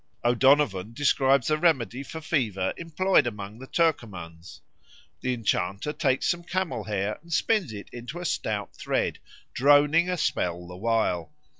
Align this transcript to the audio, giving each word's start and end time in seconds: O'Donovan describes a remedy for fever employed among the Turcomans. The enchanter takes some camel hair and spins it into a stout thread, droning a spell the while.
O'Donovan 0.25 0.93
describes 0.93 1.51
a 1.51 1.59
remedy 1.59 2.01
for 2.01 2.21
fever 2.21 2.73
employed 2.75 3.27
among 3.27 3.59
the 3.59 3.67
Turcomans. 3.67 4.61
The 5.21 5.35
enchanter 5.35 5.93
takes 5.93 6.25
some 6.27 6.43
camel 6.43 6.85
hair 6.85 7.19
and 7.21 7.31
spins 7.31 7.71
it 7.71 7.87
into 7.91 8.19
a 8.19 8.25
stout 8.25 8.75
thread, 8.75 9.19
droning 9.53 10.09
a 10.09 10.17
spell 10.17 10.65
the 10.67 10.75
while. 10.75 11.31